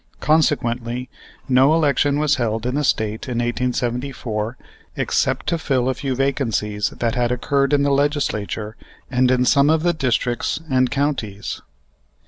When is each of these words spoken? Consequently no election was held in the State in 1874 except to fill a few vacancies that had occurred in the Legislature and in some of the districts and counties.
Consequently 0.19 1.09
no 1.47 1.75
election 1.75 2.17
was 2.17 2.37
held 2.37 2.65
in 2.65 2.73
the 2.73 2.83
State 2.83 3.27
in 3.29 3.37
1874 3.37 4.57
except 4.95 5.45
to 5.45 5.59
fill 5.59 5.87
a 5.87 5.93
few 5.93 6.15
vacancies 6.15 6.89
that 6.89 7.13
had 7.13 7.31
occurred 7.31 7.71
in 7.71 7.83
the 7.83 7.91
Legislature 7.91 8.75
and 9.11 9.29
in 9.29 9.45
some 9.45 9.69
of 9.69 9.83
the 9.83 9.93
districts 9.93 10.59
and 10.71 10.89
counties. 10.89 11.61